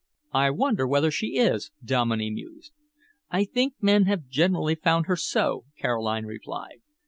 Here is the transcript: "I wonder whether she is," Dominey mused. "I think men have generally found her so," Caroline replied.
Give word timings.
"I 0.33 0.49
wonder 0.49 0.87
whether 0.87 1.11
she 1.11 1.37
is," 1.37 1.69
Dominey 1.85 2.31
mused. 2.31 2.71
"I 3.29 3.45
think 3.45 3.75
men 3.81 4.05
have 4.05 4.27
generally 4.29 4.73
found 4.73 5.05
her 5.05 5.15
so," 5.15 5.65
Caroline 5.77 6.25
replied. 6.25 6.81